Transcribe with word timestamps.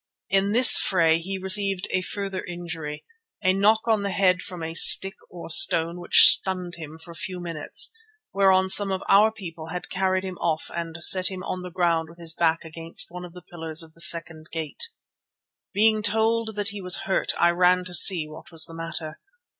In 0.31 0.51
this 0.51 0.79
fray 0.79 1.19
he 1.19 1.37
received 1.37 1.87
a 1.91 2.01
further 2.01 2.43
injury, 2.45 3.05
a 3.43 3.53
knock 3.53 3.81
on 3.87 4.01
the 4.01 4.09
head 4.09 4.41
from 4.41 4.63
a 4.63 4.73
stick 4.73 5.13
or 5.29 5.47
stone 5.51 5.99
which 5.99 6.25
stunned 6.27 6.73
him 6.77 6.97
for 6.97 7.11
a 7.11 7.15
few 7.15 7.39
minutes, 7.39 7.91
whereon 8.33 8.67
some 8.67 8.91
of 8.91 9.03
our 9.07 9.31
people 9.31 9.67
had 9.67 9.89
carried 9.91 10.23
him 10.23 10.39
off 10.39 10.71
and 10.73 10.97
set 11.03 11.27
him 11.27 11.43
on 11.43 11.61
the 11.61 11.69
ground 11.69 12.09
with 12.09 12.17
his 12.17 12.33
back 12.33 12.65
against 12.65 13.11
one 13.11 13.23
of 13.23 13.33
the 13.33 13.43
pillars 13.43 13.83
of 13.83 13.93
the 13.93 14.01
second 14.01 14.47
gate. 14.51 14.85
Being 15.71 16.01
told 16.01 16.55
that 16.55 16.69
he 16.69 16.81
was 16.81 17.01
hurt 17.05 17.33
I 17.37 17.51
ran 17.51 17.85
to 17.85 17.93
see 17.93 18.27
what 18.27 18.49
was 18.51 18.65
the 18.65 18.73
matter. 18.73 19.19